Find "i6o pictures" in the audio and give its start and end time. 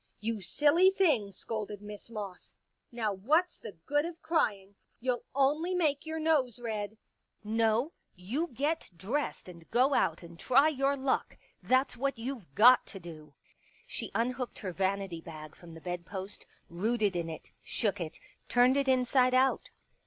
6.17-6.25